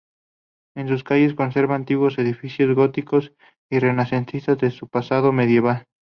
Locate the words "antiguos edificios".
1.75-2.73